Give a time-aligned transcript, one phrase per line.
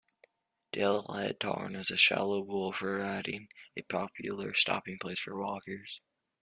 [0.73, 6.01] Dalehead Tarn is a shallow pool providing a popular stopping place for walkers.